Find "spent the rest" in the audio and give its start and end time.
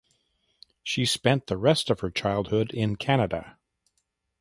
1.05-1.91